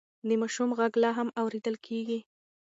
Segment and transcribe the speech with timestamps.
[0.27, 2.19] د ماشوم غږ لا هم اورېدل کېږي.